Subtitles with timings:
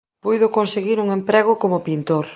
[0.23, 2.25] Puido conseguir un emprego como pintor.